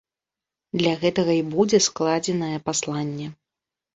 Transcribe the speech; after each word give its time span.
Для 0.81 0.93
гэтага 1.03 1.31
і 1.41 1.43
будзе 1.51 1.79
складзенае 1.87 2.57
пасланне. 2.69 3.27